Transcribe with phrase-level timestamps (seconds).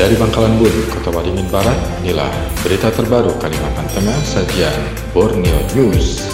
[0.00, 2.32] Dari Bangkalan Bun, Kota Waringin Barat, inilah
[2.64, 4.80] berita terbaru Kalimantan Tengah sajian
[5.12, 6.24] Borneo News.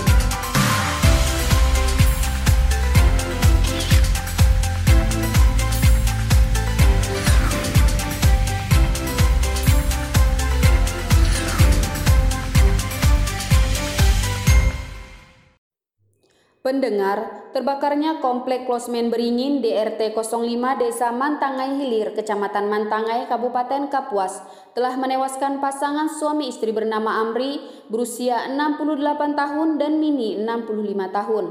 [16.66, 20.50] Pendengar, terbakarnya Komplek Klosmen Beringin DRT 05
[20.82, 24.42] Desa Mantangai Hilir, Kecamatan Mantangai, Kabupaten Kapuas,
[24.74, 31.44] telah menewaskan pasangan suami istri bernama Amri berusia 68 tahun dan Mini 65 tahun.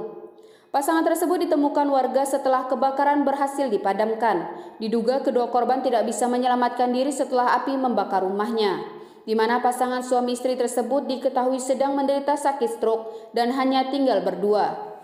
[0.76, 4.52] Pasangan tersebut ditemukan warga setelah kebakaran berhasil dipadamkan.
[4.84, 8.84] Diduga kedua korban tidak bisa menyelamatkan diri setelah api membakar rumahnya
[9.26, 14.95] di mana pasangan suami istri tersebut diketahui sedang menderita sakit stroke dan hanya tinggal berdua.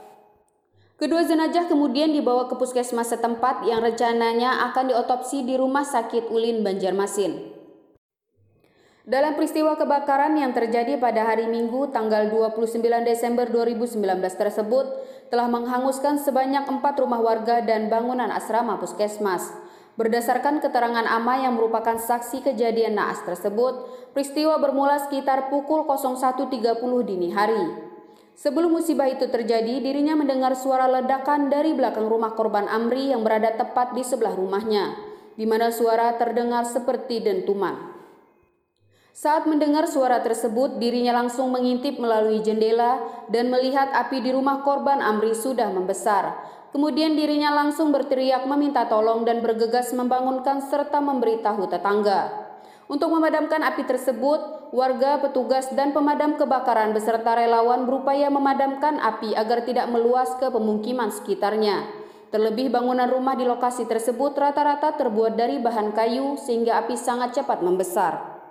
[1.02, 6.62] Kedua jenazah kemudian dibawa ke puskesmas setempat yang rencananya akan diotopsi di Rumah Sakit Ulin
[6.62, 7.42] Banjarmasin.
[9.10, 13.98] Dalam peristiwa kebakaran yang terjadi pada hari Minggu tanggal 29 Desember 2019
[14.30, 14.86] tersebut
[15.34, 19.58] telah menghanguskan sebanyak empat rumah warga dan bangunan asrama puskesmas.
[19.98, 26.46] Berdasarkan keterangan Ama yang merupakan saksi kejadian naas tersebut, peristiwa bermula sekitar pukul 01.30
[27.10, 27.91] dini hari.
[28.42, 33.54] Sebelum musibah itu terjadi, dirinya mendengar suara ledakan dari belakang rumah korban Amri yang berada
[33.54, 34.98] tepat di sebelah rumahnya,
[35.38, 37.78] di mana suara terdengar seperti dentuman.
[39.14, 42.98] Saat mendengar suara tersebut, dirinya langsung mengintip melalui jendela
[43.30, 46.34] dan melihat api di rumah korban Amri sudah membesar.
[46.74, 52.51] Kemudian dirinya langsung berteriak meminta tolong dan bergegas membangunkan serta memberitahu tetangga.
[52.92, 59.64] Untuk memadamkan api tersebut, warga, petugas, dan pemadam kebakaran beserta relawan berupaya memadamkan api agar
[59.64, 61.88] tidak meluas ke pemukiman sekitarnya.
[62.36, 67.64] Terlebih bangunan rumah di lokasi tersebut rata-rata terbuat dari bahan kayu sehingga api sangat cepat
[67.64, 68.44] membesar.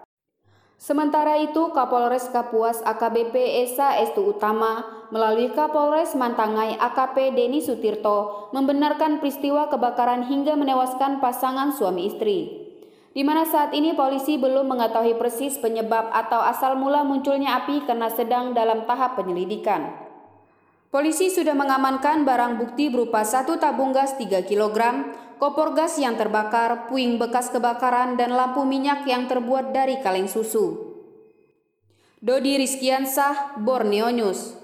[0.81, 3.37] Sementara itu, Kapolres Kapuas AKBP
[3.69, 11.77] Esa Estu Utama melalui Kapolres Mantangai AKP Deni Sutirto membenarkan peristiwa kebakaran hingga menewaskan pasangan
[11.77, 12.60] suami istri
[13.11, 18.07] di mana saat ini polisi belum mengetahui persis penyebab atau asal mula munculnya api karena
[18.07, 19.91] sedang dalam tahap penyelidikan.
[20.91, 24.79] Polisi sudah mengamankan barang bukti berupa satu tabung gas 3 kg,
[25.39, 30.91] kompor gas yang terbakar, puing bekas kebakaran, dan lampu minyak yang terbuat dari kaleng susu.
[32.19, 34.60] Dodi Rizkiansah, Borneo News